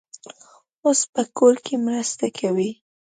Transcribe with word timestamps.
اوس 0.85 0.99
په 1.13 1.23
کور 1.37 1.55
کې 1.65 1.75
مرسته 1.87 2.25
کوي. 2.39 2.69